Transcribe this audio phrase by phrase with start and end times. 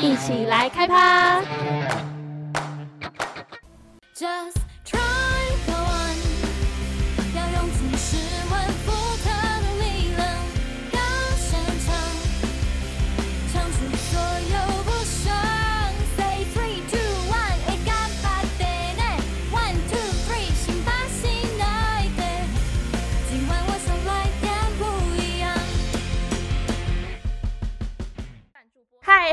[0.00, 1.42] 一起来开趴。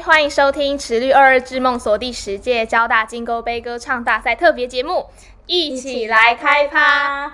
[0.07, 5.07] 欢迎收听《池绿二二之梦所》第十届交大金钩杯歌唱大赛特别节目，
[5.48, 7.29] 一起来开趴。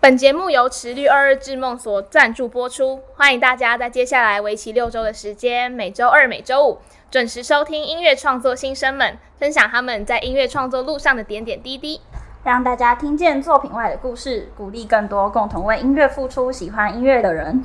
[0.00, 3.00] 本节目由池绿二二之梦所赞助播出。
[3.16, 6.78] 欢迎大家在接下来为期六周的时间，每周二、每周五
[7.10, 12.02] 准时收听音乐创作新生们分享他们在音乐创作路上的点点滴滴，
[12.44, 17.64] 让大家听见作品外的故事，鼓励更多共同为音乐付出、喜欢音乐的人。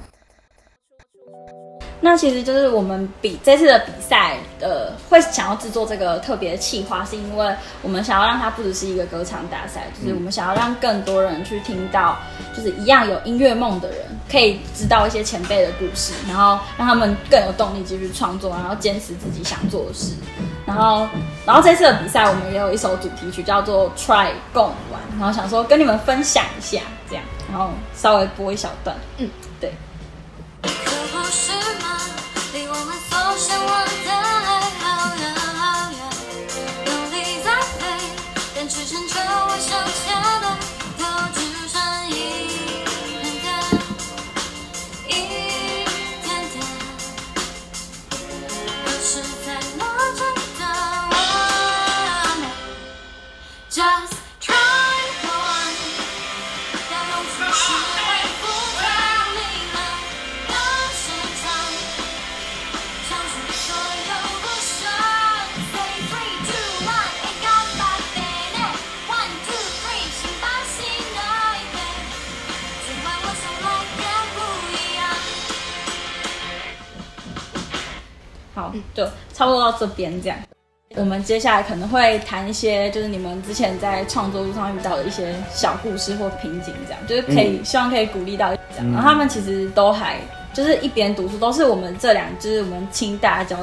[2.02, 12.18] 那其实就是我们比这次的比赛，呃，会想要制作这个特别的企划，是因为我们想要让它不只是一个歌唱大赛，就是我们想要让更多人去听到，
[12.56, 14.00] 就是一样有音乐梦的人，
[14.32, 20.14] 可以知道一些前辈的故事，然后让他们更有动力继续创作，然后坚持自己想做的事。
[20.66, 21.08] 然后，
[21.48, 29.28] 然后这次的比赛我们也有一首主题曲叫做《Try 共玩》，然后想说跟你们分享一下，这样，然后稍微播一小段，嗯，
[30.64, 30.70] 可
[31.12, 32.00] 不是吗？
[32.54, 34.39] 离我们所向往的。
[79.80, 80.38] 这边这样，
[80.96, 88.92] 我们接下来可能会谈一些，就是你们之前在创作路上遇到的一些小故事或瓶颈，这样就是可以希望可以鼓励到这样。
[88.92, 90.18] 然后他们其实都还
[90.52, 93.58] 就是一边读书，都是我们这两就是我们清大教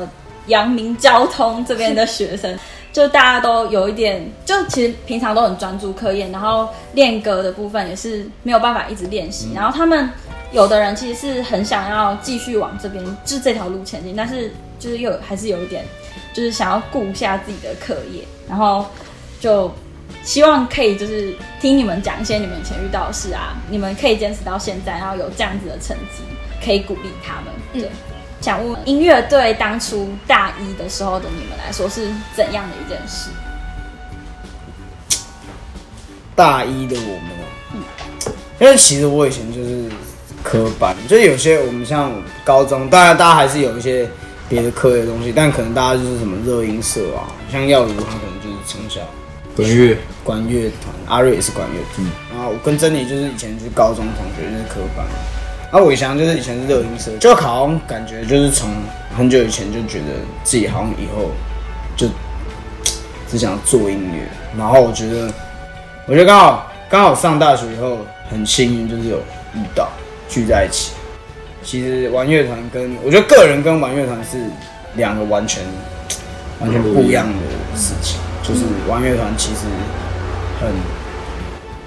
[0.46, 2.56] 阳明交通这边的学生，
[2.92, 9.50] 就大家都有一点，就其实平常都很专注科研，然后练歌的部分也是没有办法一直练习。
[9.54, 10.08] 然后他们
[10.52, 14.50] 有的人其实是很想要继续往这边就是这条路前进，但是。
[14.78, 15.82] 就是又还是有一点，
[16.36, 18.84] 就是想要顾一下自己的课业，然后
[19.40, 19.74] 就
[20.22, 26.22] 希望可以就是听你们讲一些你们以前遇到的事啊，你们可以坚持到现在，然后有这样子的成绩，
[26.62, 27.44] 可以鼓励他们。
[27.72, 27.90] 对，
[28.42, 33.30] 想问音乐对当初大一的时候的你们来说是怎样的一件事？
[36.34, 37.30] 大一的我们，
[37.72, 37.82] 嗯，
[38.60, 39.88] 因为其实我以前就是
[40.42, 42.12] 科班，就是有些我们像
[42.44, 44.06] 高中，当然大家还是有一些。
[44.48, 49.00] 别的科的东西，但可能大家就是什么热音社啊，像耀如他可能就是从小
[49.56, 49.96] 管乐。
[50.24, 55.06] 管乐团，阿瑞也是管乐团，然后我跟珍妮就是以前是高中同学，就是科班，
[55.70, 58.68] 然后伟翔就是以前是热音社，就好像感觉就是从
[59.16, 60.06] 很久以前就觉得
[60.42, 61.30] 自己好像以后
[61.96, 62.08] 就
[63.28, 65.32] 只想做音乐，然后我觉得
[66.06, 67.98] 我觉得刚好刚好上大学以后
[68.28, 69.18] 很幸运，就是有
[69.54, 69.88] 遇到
[70.28, 70.90] 聚在一起。
[71.66, 74.38] 其实玩乐团跟我觉得个人跟玩乐团是
[74.94, 75.64] 两个完全
[76.60, 78.20] 完全不一样的事情。
[78.44, 79.62] 就是玩乐团其实
[80.60, 80.70] 很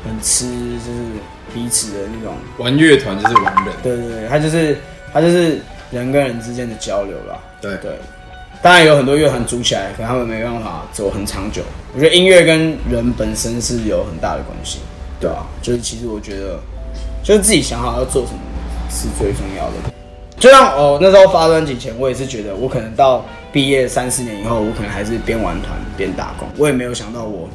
[0.03, 0.45] 很吃
[0.85, 0.99] 就是
[1.53, 2.35] 彼此的那种。
[2.57, 3.73] 玩乐团就是玩人。
[3.81, 4.77] 对对对，他就是
[5.13, 7.39] 他就是人跟人之间的交流啦。
[7.61, 7.91] 对对，
[8.61, 11.61] 当然有很多乐团组起来，可他们没办法走很长久。
[11.95, 14.79] 我觉得音乐跟人本身是有很大的关系，
[15.21, 16.59] 对啊，就是其实我觉得
[17.23, 18.39] 就是自己想好要做什么。
[18.89, 19.73] 是最重要的。
[20.39, 26.47] 就像哦，那时候发专辑前，我也是觉得我可能到毕业三四年以后，我可能还是边玩团边打工。
[26.57, 27.49] 我也没有想到我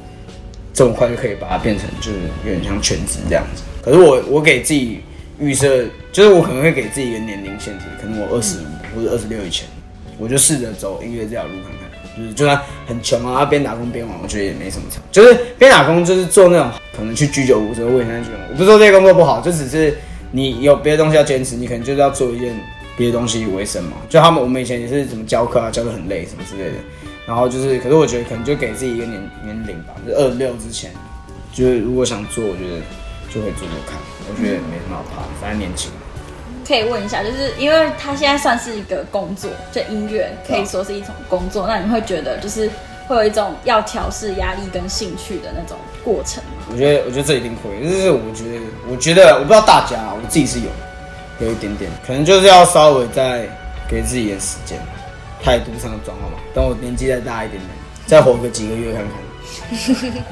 [0.75, 3.63] 这么快就可以把它变成就是有点像全职这样子。
[3.83, 5.01] 可是我我给自己
[5.39, 8.65] 预设，就是我可能会给自己一个年龄限制，可能我二十五
[8.95, 9.67] 或者二十六以前，
[10.19, 11.91] 我就试着走音乐这条路看看。
[12.19, 15.01] 就是就算很穷啊，边打工边玩，我觉得也没什么差。
[15.11, 19.97] 就是边打工就是做那种可能去居酒屋做卫生间，我不是说这些工作不好，就只是。
[20.35, 22.53] 你有别的东西要坚持，你可能就是要做一件
[22.97, 23.99] 别的东西为生嘛。
[24.09, 26.77] 就他们，我们以前也是怎么教课啊，教的很累什么之类的。
[27.25, 30.91] 然后就是，可是我觉得可能就给自己一个年年龄吧，就二十六之前，
[31.53, 32.83] 就是如果想做，我觉得
[33.33, 33.97] 就会做做看。
[34.29, 35.93] 我觉得没什么好怕，反正年轻。
[36.67, 42.69] 可以问一下，就是因为他现在算是一个工作，就音乐可以说是一种工作，那你会觉得就是
[43.07, 46.67] 会有一种要调试压力跟兴趣的那种过程吗？
[46.71, 48.61] 我觉得，我觉得这一定会，就是我觉得，
[48.91, 50.67] 我觉得，我不知道大家啊，我自己是有，
[51.41, 53.49] 有一点点，可能就是要稍微再
[53.89, 54.79] 给自己一点时间，
[55.43, 56.39] 态度上的转换嘛。
[56.55, 57.71] 等我年纪再大一点点，
[58.07, 60.23] 再活个几个月看看。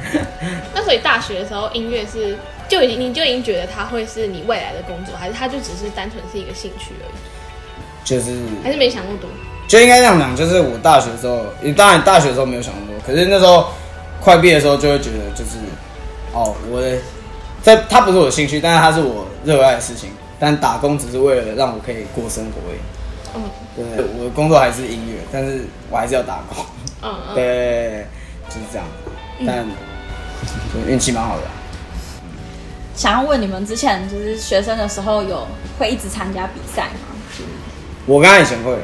[0.74, 2.36] 那所以大学的时候，音乐是
[2.68, 7.12] 就已经你就已经觉得它会是你未来的工作，还是它就只是单纯是一个兴趣而已？
[8.04, 9.30] 就是还是没想那么多？
[9.68, 11.46] 就应该这样讲，就是我大学的时候，
[11.76, 13.68] 当然大学的时候没有想那么多，可是那时候
[14.22, 15.58] 快毕业的时候就会觉得，就是
[16.32, 16.96] 哦，我的
[17.62, 22.78] 这它不是我的兴趣，但是它是我热爱的事情，但打工只是为了让我可以过生活而已。
[23.34, 23.42] 嗯
[23.74, 26.64] 对，我的工作还是音乐，但是我还是要打工。
[27.02, 27.34] 嗯嗯。
[27.34, 28.06] 对，
[28.48, 28.86] 就是这样。
[29.44, 29.66] 但
[30.86, 31.50] 运气蛮好的啊。
[32.94, 35.48] 想要问你们之前就是学生的时候有
[35.78, 37.16] 会一直参加比赛吗？
[38.04, 38.76] 我刚才以前会，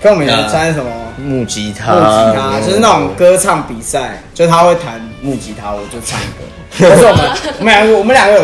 [0.00, 0.90] 跟我们以前参加什么？
[1.18, 6.44] 木吉他，木吉他，就是那种歌唱比赛，就他会弹木吉他，我就唱歌。
[6.78, 8.42] 但是我们我们两个我们两个有，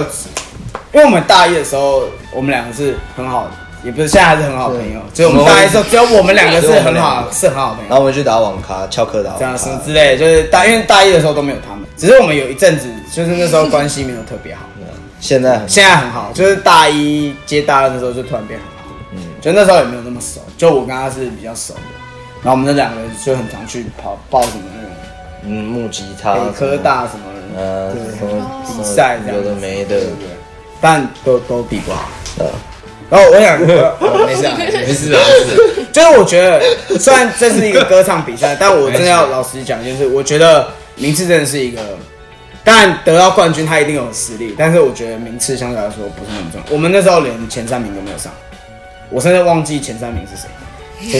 [0.93, 2.03] 因为我们大一的时候，
[2.33, 3.51] 我们两个是很好的，
[3.85, 7.89] 也不是现在还是很好的朋友，只有我们大一的时候，只有我们两个是很好，是很好的朋友。
[7.91, 9.39] 然后我们去打网咖，翘课打网咖。
[9.39, 14.63] 这样什么之类的，就是大因为大一的时候都没有他们，只是我们有一阵子，就是那时候关系没有特别好。
[15.21, 21.81] 现在很现在很好，就是大一接大二的时候就突然变很好，嗯，就那时候也没有那么熟，就我跟他是比较熟的，
[22.43, 24.91] 然后我们那两个人就很常去跑报什么那种
[25.45, 27.25] 嗯木吉他，北科大什么
[27.57, 30.09] 呃对什么比赛这样有的没的对，
[30.81, 32.09] 但都都比不好。
[32.39, 32.47] 呃
[33.11, 33.61] 然后我想，
[34.27, 35.87] 没事啊，没事啊，没事。
[35.93, 41.81] 就是我觉得，虽然这是一个歌唱比赛，但我真的要老实讲，就是我觉得名次真的是一个，
[42.65, 46.67] 当然得到冠军他一定有实力，但是我觉得名次相对来说不是很重要。
[46.71, 48.33] 我们那时候连前三名都没有上，
[49.11, 50.49] 我甚至忘记前三名是谁。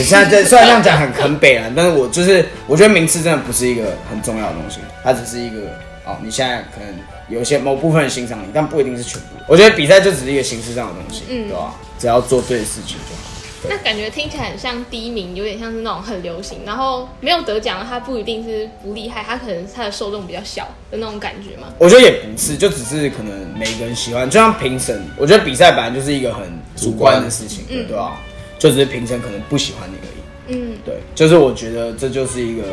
[0.01, 5.57] 现在这虽然这样讲很很北然，但是我就是我觉得名次真的不是一个很重要的东西，它只是一个
[6.05, 6.95] 哦，你现在可能
[7.29, 9.27] 有些某部分人欣赏你，但不一定是全部。
[9.47, 11.75] 我觉得比赛就只是一个形式上的东西，嗯对吧？
[11.99, 13.24] 只要做对的事情就好。
[13.67, 21.67] 那感觉听起来很像第一名，有点像是那种很流行，然后没有得奖的他不一定是不厉害，他可能他的受众比较小的那种感觉嘛。
[21.79, 26.43] 我觉得也不是，就只是可能每个人喜欢，就像评审，我觉得比赛本来就是一个很
[26.75, 28.21] 主观的事情，嗯对吧？
[28.59, 30.57] 就只是评审可能不喜欢你而已。
[30.57, 32.63] 嗯，对，就是我觉得这就是一个，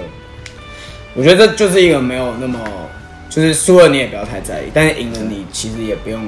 [1.15, 2.59] 我觉得这就是一个没有那么，
[3.31, 6.23] 就是输了你也不要太在意，但是赢了你其实也不用，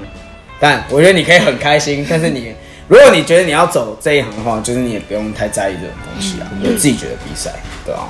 [0.58, 2.54] 但我觉得你可以很开心，但是你
[2.88, 6.50] 如果你觉得你要走这一行的话，就是你也不用太在意这种东西啊。
[6.62, 7.50] 我自己觉得比赛，
[7.84, 8.08] 对啊。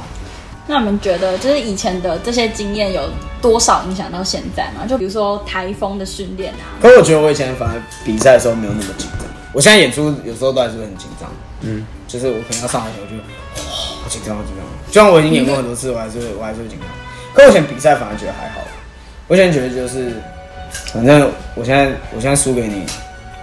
[0.66, 3.02] 那你们觉得就是以前的这些经验有
[3.42, 4.86] 多少影响到现在吗？
[4.88, 11.30] 就比如说台风的训练啊，可是我觉得我以前反而比赛的时候没有那么紧张，我现在演出有时候都还是会很紧张，
[11.60, 14.64] 嗯，就是我可能要上台前，我就哇好紧张，好紧张。
[14.90, 16.88] 就算我已经演过很多次，我还是会我还是会紧张。
[17.34, 18.60] 可我以前比赛反而觉得还好，
[19.28, 20.14] 我以前觉得就是，
[20.94, 22.86] 反正我现在我现在输给你，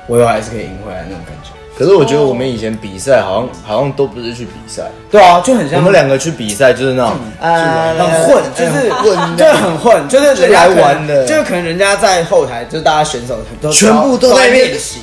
[0.07, 1.49] 我以后还是可以赢回来那种感觉。
[1.77, 11.25] 可是我觉得我们以前比赛好像好像都不是去比赛，对啊，就很像我们两个去比赛就是那种啊很混，就是混就是很混，就是人家就来玩的。
[11.25, 14.99] 就是可能人家在后台，就是大家选手都全部都在那边练习，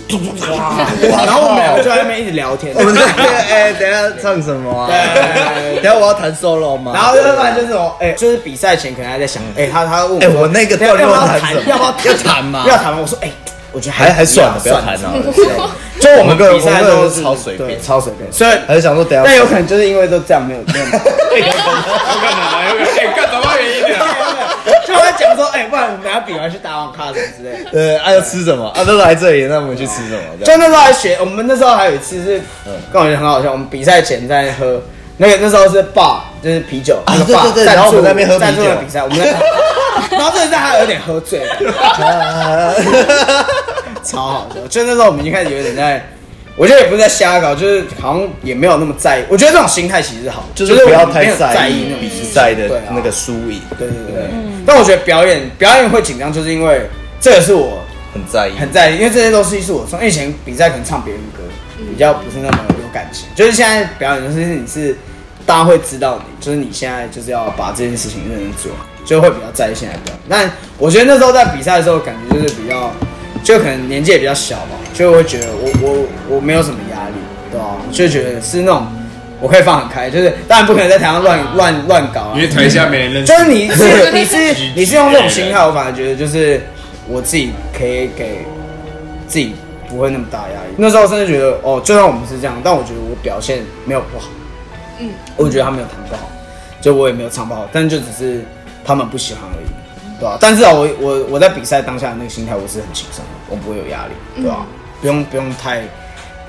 [0.53, 0.87] 哇，
[1.25, 3.03] 然后我们两个就在那边一直聊天，我们在
[3.51, 4.87] 哎，等一下唱什么啊？
[4.89, 6.93] 对等一下我要弹 solo 吗？
[6.95, 11.41] 然后要不然就是我，哎、就是比赛前可能还在想，哎、他他问我，哎我那个要不要弹？
[11.41, 11.63] 弹什么？
[11.67, 12.65] 要不要要弹吗？
[12.69, 12.99] 要弹吗？
[13.03, 13.33] 我说，哎、
[13.73, 15.13] 我觉得还还算了，不要谈了。
[16.01, 21.75] 就我们个比赛我们个都是超随便超随便，所以还是想说等一下但有可能就是因为都这样，没有没有， 有可能
[22.41, 22.89] 啊，有可能。
[22.97, 24.07] 哎，干什么原因啊？
[24.87, 27.71] 就会讲说，哎、不然我们等下比完去打网咖什么之类的。
[27.73, 28.85] 对，啊要吃什么啊？
[28.85, 30.21] 都来这里，那我们去吃什么？
[30.45, 33.51] 这样就那时候还学，我们那时候还有一次是，嗯跟我觉得很好笑。
[33.51, 34.81] 我们比赛前在喝，
[35.17, 39.25] 那个那时候是 bar，就是啤酒，啊那个对 bar 赞助然后我们在那边喝啤酒比赛，我们在，
[40.17, 42.75] 然后这个赛还有点喝醉了，
[44.19, 44.67] 超好笑。
[44.69, 46.05] 就那时候我们已经开始有点在，
[46.57, 49.25] 我觉得也不是在瞎搞，就是好像也没有那么在意。
[49.29, 54.31] 我觉得这种心态其实好，就是不要太在在意意那种比赛的那个输赢，对对对对。
[54.67, 56.83] 但我觉得表演表演会紧张，就是因为
[57.21, 57.83] 这个是我
[58.13, 58.59] 很在意。
[58.59, 61.43] 很在意，因为这些东西是我从以前比赛可能唱别人歌，
[61.91, 63.27] 比较不是那么有感情。
[63.35, 64.97] 就是现在表演，就是你是
[65.47, 68.71] 大家会知道你，就是你现在就是要把这件事情认真做，
[69.07, 70.19] 就会比较在意现在表演。
[70.29, 72.93] 但我觉得那时候在比赛的时候，感觉就是比较，
[73.49, 77.15] 就可能年纪也比较小吧，就会觉得我我我没有什么压力，
[77.51, 78.87] 对吧、就觉得是那种
[79.41, 83.33] 我可以放很开，就是当然不可能在台上乱乱乱搞啊，因为台下没人认识。
[83.33, 86.61] 就是你是你是 你是用这种心态，我反而觉得就是
[87.09, 88.45] 我自己可以给
[89.27, 89.55] 自己
[89.89, 90.75] 不会那么大压力。
[90.77, 94.29] 那时候甚至觉得，哦，就算我们是这样，但我觉得我表现没有不好。
[94.99, 96.31] 嗯，我觉得他没有弹不好，
[96.83, 98.45] 就我也没有唱不好，但就只是
[98.85, 99.68] 他们不喜欢而已，
[100.19, 104.67] 对吧、但至少我我我在比赛当下的那个心态，我是很轻松的，我不会有压力，对吧、
[105.01, 105.83] 不用不用太，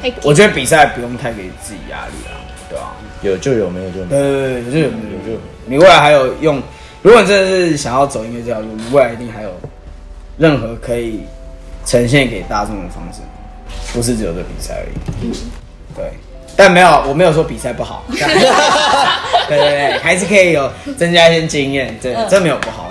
[0.01, 2.33] 太我觉得比赛不用太给自己压力啊，
[2.67, 4.09] 对吧、有就有，没有就没有。
[4.09, 6.59] 对对对，有就是有就你未来还有用，
[7.03, 9.51] 如果你真的是想要走音乐这条路，你未来一定还有
[10.39, 11.21] 任何可以
[11.85, 13.21] 呈现给大众的方式，
[13.93, 14.85] 不是只有这比赛而
[15.21, 15.31] 已。
[15.95, 16.11] 对，
[16.55, 18.03] 但没有，我没有说比赛不好。
[18.09, 18.17] 对
[19.47, 22.87] 对对，还是可以有增加一些经验，对，这没有不好。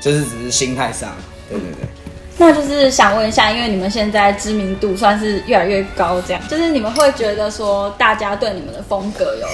[0.00, 1.14] 就是只是心态上，
[1.48, 1.88] 对对对。
[2.40, 9.46] 那就是想问一下，因为你们现在知名度算是越来越高，这样就是你们会觉得说，大家对你们的风格有，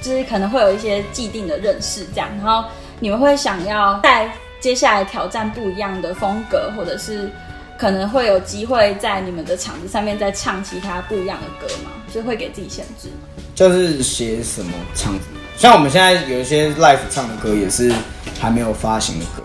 [0.00, 2.66] 就是可能会有一些既定的认识，这样，然后
[2.98, 7.30] 你们会想要在接下来挑战不一样的风格，或者是
[7.76, 11.90] 可能会有机会在你们的场子上面再唱其他不一样的歌吗？
[12.10, 13.28] 就会给自己限制吗？
[13.54, 15.12] 就是写什么唱，
[15.58, 17.92] 像我们现在有一些 live 唱的歌，也是
[18.40, 19.42] 还没有发行的歌。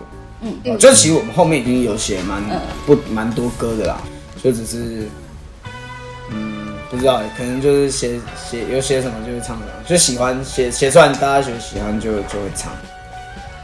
[0.64, 3.98] 嗯，就其实我们后面已经有写蛮嗯不蛮多歌的啦，
[4.44, 5.08] 就只是，
[6.32, 12.72] 嗯，不知道，可能就是写写有写什么就会唱什么，就喜欢写写出来，大家觉得喜欢就就会唱。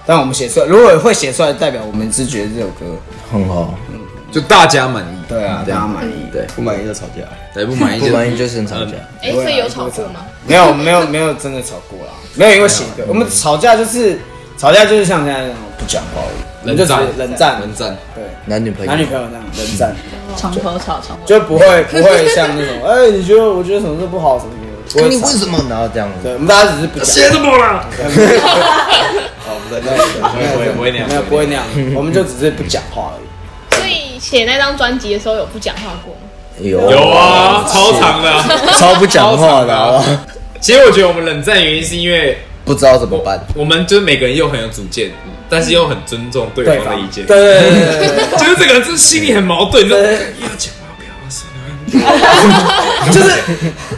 [0.06, 2.86] 但我们写出来，如果会写出来，代表我们是觉得这首歌，
[3.32, 4.00] 很好，嗯
[4.32, 6.14] 就大家满意，对啊，大家满意。
[6.32, 7.22] 对，不满意就吵架，
[7.54, 8.94] 对不满意 不满意就是吵架。
[9.22, 10.26] 哎，所以有吵过吗？
[10.48, 14.18] 没有没有没有真的吵过啦，没有因为写歌，我们吵架就是
[14.58, 16.22] 吵架就是像现在那种不讲话
[16.64, 19.96] 而已，我们就只是冷战，冷战，对，男女朋友，男女朋友那样冷战，
[20.38, 24.60] 床头吵，床头就不会不会像那种， 哎，你觉得我觉得什么事不好什么的，
[24.94, 25.58] 不会吵你为什么？
[25.70, 26.24] 然后这样子？
[26.24, 27.86] 对，我们大家只是不讲，写什么了？
[29.48, 31.64] 哦，不对，不会不会那样没有不会那样，
[31.96, 33.26] 我们就只是不讲话而已。
[33.76, 36.22] 所以写那张专辑的时候有不讲话过吗？
[36.60, 38.46] 有有啊，超长的啊。
[38.78, 40.04] 超不讲话的，
[40.60, 42.38] 其实我觉得我们冷战原因是因为
[42.72, 43.38] 不知道怎么办。
[43.54, 45.12] 我们就是每个人又很有主见，
[45.50, 47.26] 但是又很尊重对对方方的意见。
[47.26, 48.40] 对对对对对对。
[48.40, 53.30] 就是这个人真心里很矛盾，就对要讲话不要生就是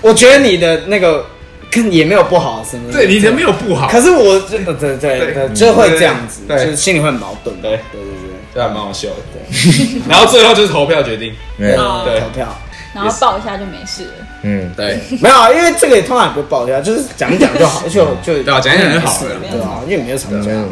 [0.01, 1.23] 我觉得你的那个
[1.69, 7.55] 跟也没有不好什么的，对你人没有不好，可是我真的对对对，就会这样子，就是心里会很矛盾。
[7.61, 9.15] 对对对对对，还蛮好笑的。
[9.31, 11.31] 对，然后最后就是投票决定。
[11.59, 12.57] 对投票
[12.95, 14.11] 然后抱一下就没事了。
[14.43, 19.31] 嗯，对，没有啊，因为这个也通常也不会爆掉，就是讲一讲就好， 就就对啊讲一讲就好了。
[19.49, 20.65] 对啊，因为没有吵架，对啊，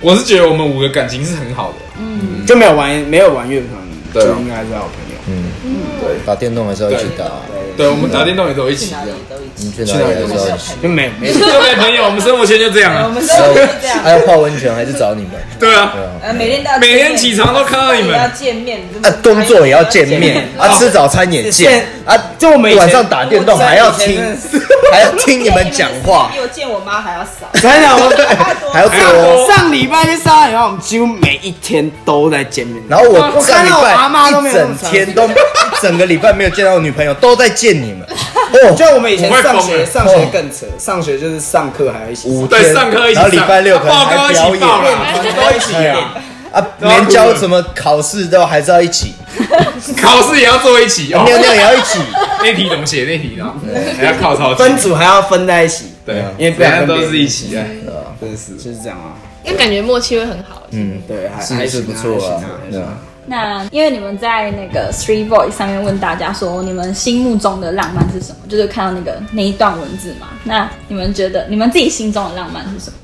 [0.00, 1.76] 我是觉得我们五个感情是很好的。
[1.98, 2.46] 嗯。
[2.46, 5.18] 就没有玩没有玩乐团，就应该还是好朋友。
[5.28, 5.44] 嗯。
[6.00, 7.24] 对打电动还是要一起打，
[7.76, 8.98] 对，我们打电动也都一起的，
[9.56, 10.72] 你去哪里的时候一起。
[10.82, 13.08] 就没有没有，就没朋友，我们生活圈就这样啊。
[13.08, 13.98] 们生活圈这样。
[14.02, 15.32] 还要泡温泉还是找你们？
[15.58, 15.92] 对啊，
[16.36, 24.20] 每天都要每天起床都看到你们要见面，啊，工作也要见面，啊，吃早餐也见，啊，就我们晚上打电动还要听
[24.90, 27.48] 还要听你们讲话比，我见我妈还要少。
[27.54, 28.10] 真的，我
[28.72, 29.46] 还要多。
[29.46, 32.82] 上礼拜去上海以后，我们几乎每一天都在见面。
[32.88, 35.32] 然后我我上礼拜一整天都一
[35.80, 38.02] 整个礼拜没有见到我女朋友，都在见你们。
[38.08, 42.28] 哦， 就我们以前上学上学更扯，上学就是上课还要一起。
[42.36, 46.14] 上，对，天，上课一起上，然后礼拜六可能报告一还表演，起报啦，都一起对啊，
[46.52, 49.14] 啊，连交什么考试都还是要一起，
[50.02, 51.22] 考试也要坐一起哦。
[51.24, 52.00] 尿尿也要一起。
[52.42, 53.04] 那题怎么写？
[53.04, 53.54] 那题呢？
[53.96, 57.64] 还要靠抄分组还要分在一起，对，因为不然大家都是一起哎，
[58.20, 58.56] 真是。
[58.56, 59.14] 就是这样啊。
[59.44, 60.62] 那感觉默契会很好。
[60.72, 62.40] 嗯，对，还是还行是不错啊。
[62.40, 62.98] 还行，对啊。
[63.24, 68.38] 那因为你们在那个 Three Voice 上面问大家说，你们心目中的浪漫是什么？
[68.48, 70.28] 就是看到那个那一段文字嘛。
[70.44, 72.96] 那你们觉得你们自己心中的浪漫是什么？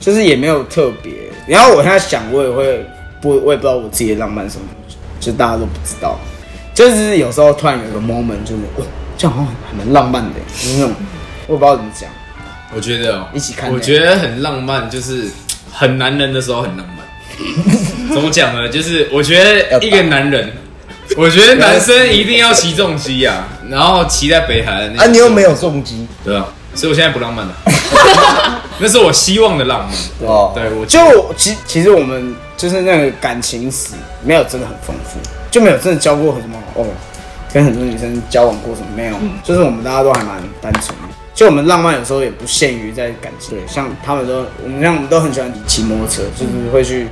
[0.00, 1.12] 就是也没有特别。
[1.46, 2.84] 然后我现在想，我也会
[3.22, 4.66] 不，我也不知道我自己的浪漫是什么，
[5.20, 6.18] 就大家都不知道。
[6.74, 8.84] 就是有时候突然有一个 moment，就是哦，
[9.16, 10.94] 这样好像还蛮浪漫的，就是那种
[11.46, 12.10] 我也不知道怎么讲。
[12.74, 15.30] 我觉得哦一起看我觉得很浪漫，就是
[15.72, 16.96] 很男人的时候很浪漫。
[18.14, 18.68] 怎么讲呢？
[18.68, 20.52] 就是我觉得一个男人，
[21.16, 27.54] 我觉得男生一定要骑重机啊， 然后骑在北海啊，你又没有有重机对啊，所以我现在不浪漫了。
[28.78, 30.28] 那是我希望的浪漫。
[30.28, 35.18] 哦，对我就其其实我们就是那个感情史没有真的很丰富，
[35.50, 36.84] 就没有真的交过什么哦，
[37.52, 41.14] 跟很多女生交往过什么没有，就是我们大家都还蛮单纯的。
[41.34, 47.08] 就我们浪漫有时候也不限于在感情，对，像他们都我们像我们都很喜欢骑摩托车，就是会去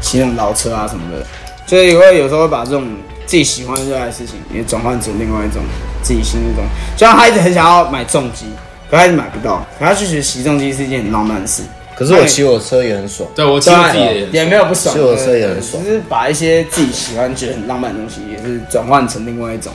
[0.00, 1.24] 骑那种老车啊什么的，
[1.66, 2.86] 所以会有时候会把这种
[3.26, 5.62] 自己喜欢热爱的事情也转换成另外一种
[6.02, 6.64] 自己心目中，
[6.96, 8.46] 就像他一直很想要买重机，
[8.90, 11.62] 可他一直买不到，可他就觉得骑重机是一件很浪漫的事。
[11.94, 19.72] 可是我骑我车也很爽，对我其实自己也也没有不爽，其实我车也很爽只是把一些自己喜欢、觉得很浪漫的东西，也是转换成另外一种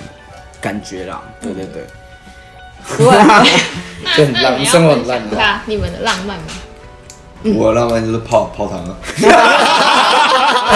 [0.61, 1.21] 感觉啦。
[1.41, 1.83] 对对对，
[2.97, 3.11] 就
[4.31, 5.31] 很浪漫你生活很烂的。
[5.31, 6.45] 分享一下你们的浪漫吗？
[7.55, 8.95] 我的浪漫就是泡泡汤啊，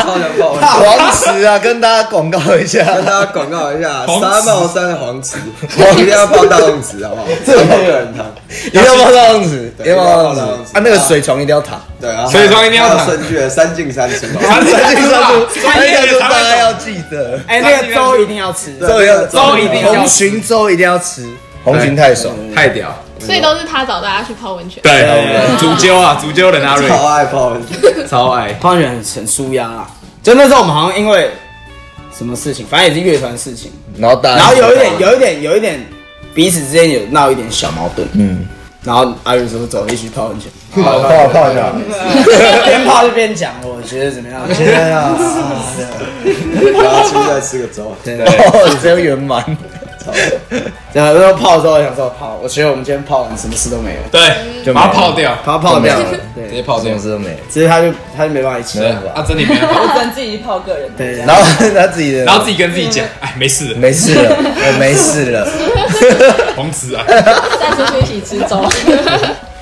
[0.04, 0.68] 超 想泡温泉。
[0.70, 5.38] 黄池啊，跟大家广告一下，跟大家广告一下，黄池沙帽山的黄池，
[5.96, 7.28] 一定要泡大洞池，好不好？
[7.46, 8.26] 这个有人汤，
[8.66, 13.08] 一定要泡到泳池，一定要泡大洞池一定要泡到泳池啊，那个水床一定要躺，对啊，水床一定要躺
[13.50, 19.98] 三进三出，三进三出，专业的那个大家要记得，哎，那个粥一定要吃，粥要粥一定要吃。
[19.98, 21.26] 红鲟粥一定要吃，
[21.64, 22.94] 红鲟太爽，太屌。
[23.20, 24.82] 所以都是他找大家去泡温泉。
[24.84, 25.08] 对，
[25.58, 28.08] 主揪啊，主揪的阿瑞超爱泡温泉。
[28.08, 28.54] 超爱。
[28.54, 29.88] 泡温泉很很舒压啦。
[30.24, 31.32] 就那时候我们好像因为
[32.18, 35.80] 什么事情，反正也是乐团事情，然后大家，然后有一点有一点有一点
[36.34, 38.46] 彼此之间有闹一点小矛盾，嗯，
[38.84, 40.52] 然后阿瑞说走，一起泡温泉，
[40.84, 41.72] 泡泡泡一下，
[42.66, 44.42] 边泡就边讲，我觉得怎么样？
[44.54, 45.16] 天啊，
[46.82, 48.26] 然后出去再吃个粥，对对。
[48.26, 49.44] 哦，这样圆满，
[50.94, 54.22] 然后那泡的时候，我想说泡，我觉得我们今天泡完什么事都没有，对，
[54.66, 57.00] 就把它泡掉，把它泡掉了，直对，接泡掉什么。
[57.02, 59.82] 事都没有，只是他就他就没办法一起，对啊，真的没办法。
[59.84, 60.90] 我只能自己泡个人。
[60.98, 61.42] 对，然后
[61.76, 65.48] 他自己的，然后自己跟自己讲，哎，没事的，没事了，我没事了，
[66.56, 67.04] 红池啊。
[67.08, 67.22] 再
[67.86, 68.64] 出去一起吃粥。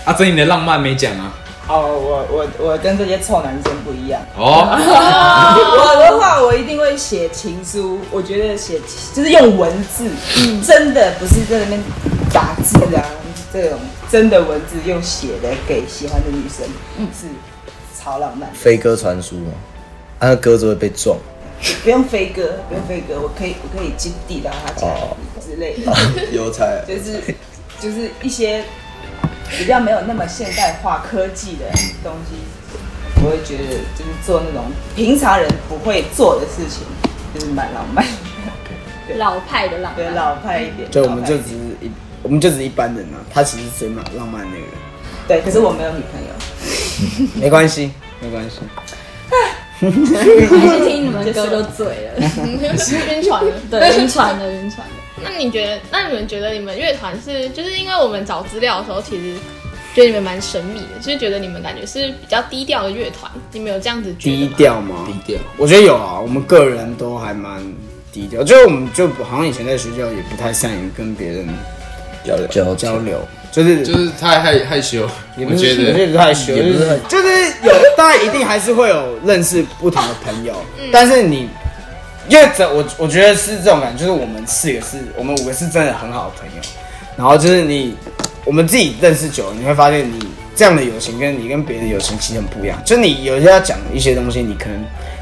[0.06, 1.34] 阿珍，你的浪漫没讲啊？
[1.68, 4.22] 哦，我我我跟这些臭男生不一样。
[4.38, 8.00] 哦， 我的话，我一定会写情书。
[8.12, 8.80] 我觉得写
[9.14, 10.10] 就是用文字，
[10.66, 11.82] 真的不是在那边
[12.32, 13.04] 打字啊，
[13.52, 13.80] 这种
[14.12, 16.68] 真的文字用写的给喜欢的女生，
[16.98, 17.08] 嗯。
[17.14, 17.28] 是
[18.00, 18.48] 超浪漫。
[18.54, 19.52] 飞鸽传书嘛，
[20.20, 21.18] 啊，那鸽子会被撞，
[21.84, 25.18] 不用飞鸽，不用飞鸽，我可以我可以寄递到他家哦。
[25.44, 25.92] 之类的，
[26.32, 27.20] 邮差 就是
[27.80, 28.64] 就是一些
[29.58, 31.66] 比较没有那么现代化科技的
[32.04, 32.36] 东西，
[33.24, 33.64] 我会觉得
[33.98, 36.86] 就是做那种平常人不会做的事情，
[37.34, 38.06] 就是蛮浪漫
[39.08, 40.90] 的，老派的浪漫，对老派一点。
[40.92, 41.92] 对我们就只是一，
[42.24, 44.70] 我们就只是一般人啊，他其实是最浪浪漫的那个人，
[45.28, 46.28] 对，可是我没有女朋友。
[47.36, 48.62] 没关系，没关系，
[49.80, 52.16] 还是听你们歌都醉了，
[52.48, 53.52] 晕船了。
[53.70, 54.94] 对，晕船了，晕船了。
[55.24, 55.80] 那你觉得？
[55.92, 57.50] 那你们觉得你们乐团是？
[57.50, 59.36] 就是因为我们找资料的时候，其实
[59.94, 63.32] 觉得你们蛮神秘的，就是觉得你们感觉是比较低调的乐团。
[63.52, 64.54] 你们有这样子觉得低吗？
[64.58, 65.08] 调吗？
[65.08, 65.42] 低调。
[65.58, 67.62] 我觉得有啊，我们个人都还蛮
[68.12, 71.48] 低调，就是我们就好像以前在学校也不太善于跟别人
[72.26, 73.20] 交流交交流，
[73.52, 77.28] 就是就是太害害羞，也不是我觉得害羞，也不是很 就是
[77.64, 81.48] 有，当然一定还是会有认识不同的朋友，嗯但是你，
[82.28, 86.62] 因为这我我觉得是这种感觉，就是我们四个是我们五个是真的很好的朋友，
[87.18, 87.96] 然后就是你
[88.46, 90.20] 我们自己认识久了，你会发现你
[90.56, 94.80] 这样的友情跟你跟别人的友情其实很不一样，就是你有些要讲一些东西，你可能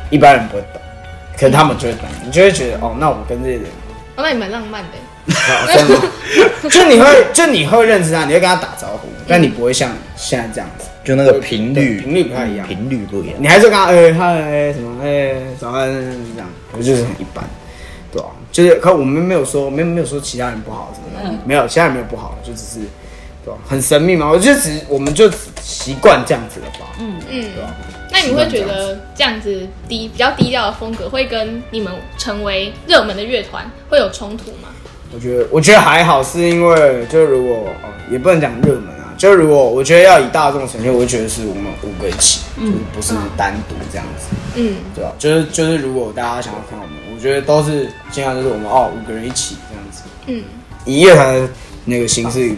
[0.09, 0.81] 一般人不会懂，
[1.37, 3.63] 可能他们就会懂，你就会觉得哦，那我跟这些人。
[4.15, 4.89] 哦，那你蛮浪漫的。
[5.25, 5.31] 哦
[5.73, 6.03] 真的吗？
[6.69, 12.67] 就你会，就你会认识他，你会跟他打招呼，但你不会像现在这样子，就那个频率频率不太一样。
[12.67, 17.43] 频率不一样，你还是跟他哎嗨什么哎早安这样，我就是很一般，
[18.11, 22.79] 对吧、就是可我们没有说没有没有说其他人不好什么的，没有其他人没有不好，就只是
[23.43, 25.29] 对吧、很神秘嘛，我就只我们就
[25.61, 27.75] 习惯这样子了吧，嗯嗯对，吧、
[28.11, 34.69] 那你会觉得这样子低比较低调的风格，会跟你们成为热门的乐团会有冲突吗？
[35.13, 44.25] 我觉得我觉得还好，是因为就如果哦也不能讲热门啊，就如果我觉得要以大众呈现，我会觉得是我们五个一起，就是不是单独这样子。
[44.55, 50.43] 嗯，对吧、就是就是，如果大家想要看我们，我觉得都是尽量就是我们哦五个人一起这样子，嗯，
[50.83, 51.47] 以乐团的
[51.85, 52.53] 那个形式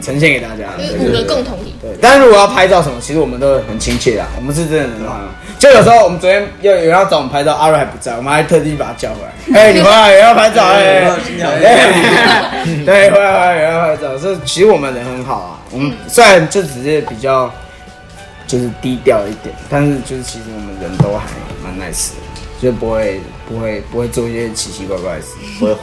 [0.00, 1.74] 呈现给大家，就是五个共同体。
[1.80, 5.20] 对，但是如果要拍照什么，其实我们都很亲切啊，我们是真的很好。
[5.58, 9.32] 就有时候我们昨天有有人要找我们拍照，阿瑞还不在，我们还特地把他叫回来。
[9.60, 11.08] 哎、你回来也要拍照，哎、
[11.42, 14.18] 哎 对，回来回来也要拍照。
[14.18, 17.48] 这其实我们人很好啊，我们虽然就只是比较
[18.46, 21.26] 就是低调一点，但是就是其实我们人都还
[21.62, 22.16] 蛮 nice 的，
[22.60, 25.28] 就不会不会不会做一些奇奇怪怪的事。
[25.60, 25.74] 不会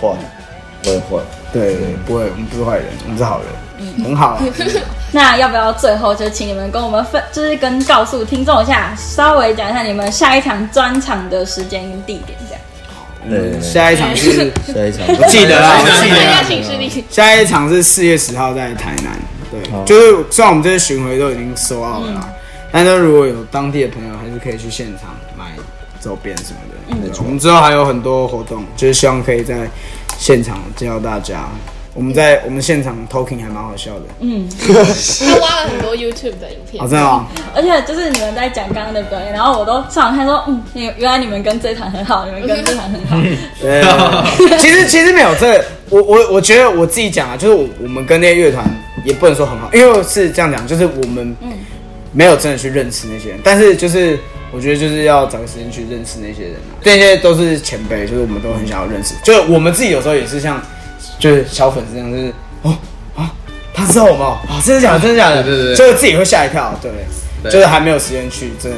[0.83, 1.23] 坏，不会坏。
[1.51, 3.47] 对对，不会，我们不是坏人，我们是好人，
[3.97, 4.43] 嗯很好啊。
[5.11, 12.61] 那要不要最后就请你们跟我们分，就是跟告诉听众一下，稍微讲一下你们下一场专场的时间跟地点，这样。
[13.29, 17.03] 对下一场是 下一场我记得啊， 我记得。
[17.09, 19.19] 下一场是四月十号在台南，
[19.51, 22.29] 对，就是虽然我们这些巡回都已经收好了啦，
[22.71, 25.53] 但是如果有当地的朋友，还是可以去现场买
[25.99, 27.09] 周边什么的。
[27.09, 29.67] 对我们之后还有很多活动，就是希望可以在
[30.19, 31.49] 现场见到大家，
[31.93, 34.01] 我们在我们现场 talking 还蛮好笑的。
[34.19, 34.47] 嗯。
[34.59, 36.83] 他挖了很多 YouTube 的影片。
[36.83, 37.27] 好，，真的吗？
[37.55, 43.17] 而且就是你们在讲刚刚的表演，然后我都上网看说，嗯，原原来你们跟这团很好，你们跟这团很好。
[43.61, 43.81] 对，
[44.59, 48.63] 其实其实没有这个，我我我觉得我自己讲啊，就是我我们跟那些乐团
[49.05, 51.33] 也不能说很好，因为是这样讲，就是我们
[52.11, 54.19] 没有真的去认识那些人，但是就是
[54.51, 60.61] 我觉得就是要找个时间去认识那些人啊，这些都是前辈，就是我们都很想要认识，就是我们自己有时候也是像
[61.19, 62.33] 就是小粉丝这样，就是
[62.63, 62.77] 哦
[63.15, 63.31] 啊，
[63.73, 64.99] 他知道我们哦，啊，真的假的？
[64.99, 65.43] 真的假的？
[65.43, 66.91] 对对对就是自己会吓一跳，对，
[67.43, 67.51] 对。
[67.51, 68.77] 就是还没有时间去真的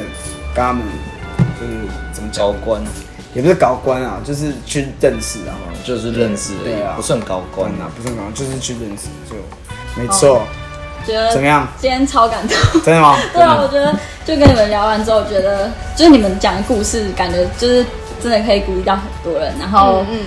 [0.54, 0.82] 跟他们
[1.58, 1.72] 就是
[2.12, 2.82] 怎么讲，高官。
[3.34, 5.56] 也不是搞官啊，就是去认识啊。
[5.82, 6.92] 就是认识而对啊。
[6.92, 9.36] 已，不算高官关啊，不算搞，就是去认识，就
[10.00, 10.42] 没错。
[11.06, 11.66] 觉得怎么样？
[11.78, 12.82] 今天超感动。
[12.82, 13.16] 真的吗？
[13.32, 13.92] 对啊，我觉得
[14.24, 17.84] 就跟你们聊完之后，我觉得就是你们讲的故事，感觉就是
[18.22, 19.52] 真的可以鼓励到很多人。
[19.58, 20.20] 然后，嗯，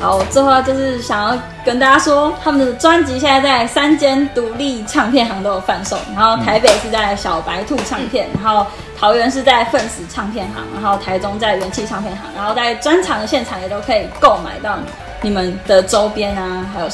[0.00, 8.66] 然后最后就是想要跟大家说，他们的专辑现在在三间独立唱片行都有贩售，然后台北是在小白兔唱片，然后
[8.98, 14.76] 桃园是在愤死唱片行，然后台中在元气唱片行，然后在专场的现场也都可以购买到
[15.20, 16.88] 你们的周边啊，还有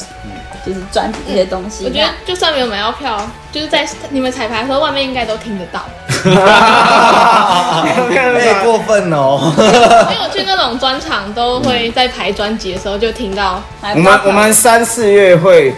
[0.69, 1.85] 就是专辑这些东西。
[1.85, 3.19] 我觉得就算没有买到票，
[3.51, 5.83] 就是在你们彩排的时候，外面应该都听得到。
[8.39, 9.53] 太过分哦！
[9.57, 13.63] 因为我去那种专场，都会在排专辑的时候就听到。
[13.95, 15.73] 我们我们三四月会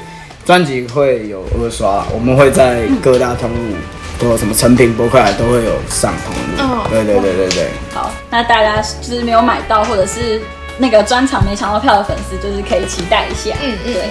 [0.45, 3.77] 专辑会有二刷，我们会在各大通路
[4.19, 6.87] 都有什么成品、博客来都会有上通路哦。
[6.91, 10.41] 对对对对对，好，那大家就是没有买到或者是
[10.79, 13.55] 那个专场没抢到票的粉丝，就是可以期待一下。
[13.63, 14.11] 嗯嗯对。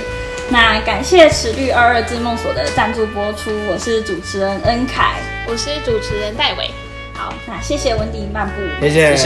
[0.51, 5.15] 那感谢池绿二二之梦所的赞助播出，我是主持人恩凯。
[5.47, 6.69] 我是主持人戴伟，
[7.13, 9.25] 好，那谢谢温迪漫步，谢谢谢谢，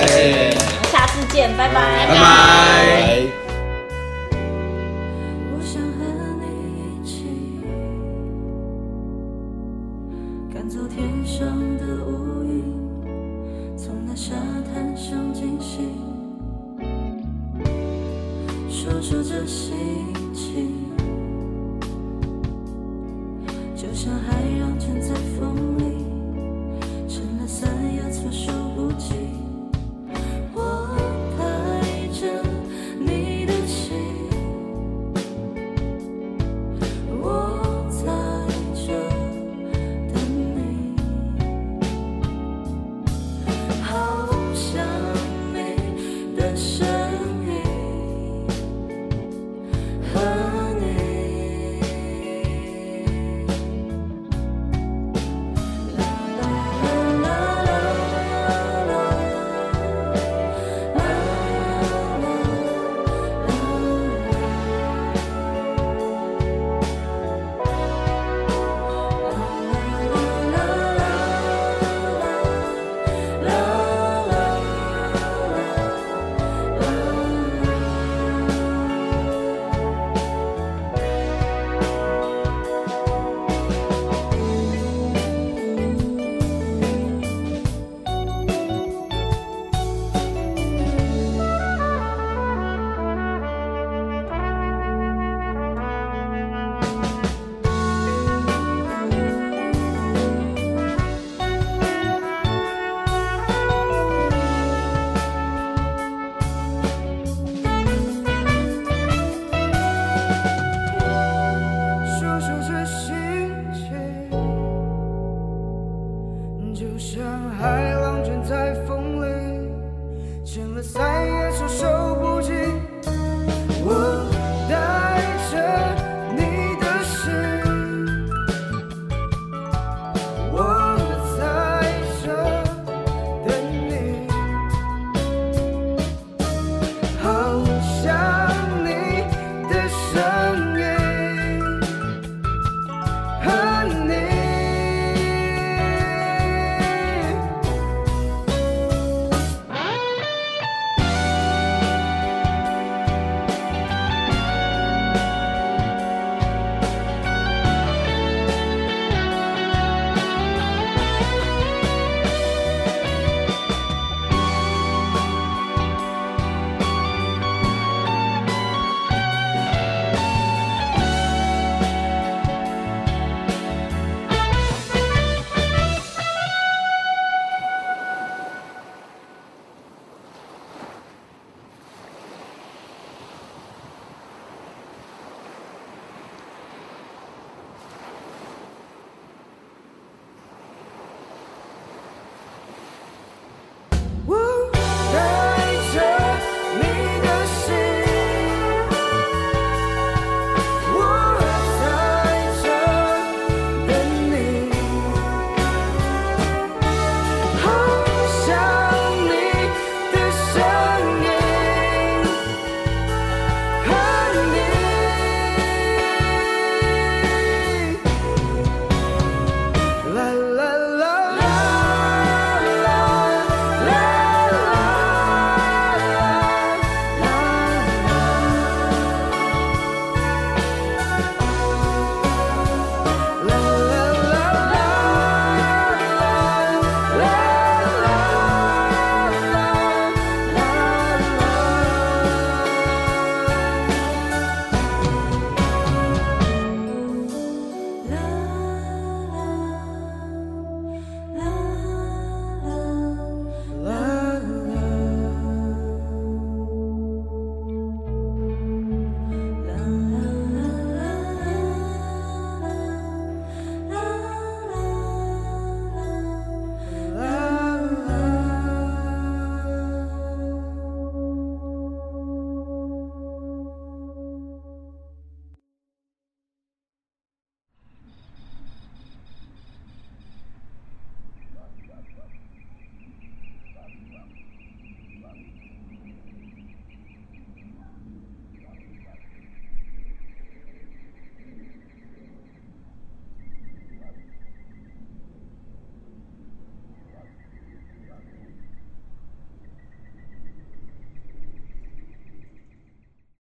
[0.00, 0.56] 谢谢。
[0.56, 2.20] 我们下次见，拜拜，拜拜。
[3.22, 3.25] 我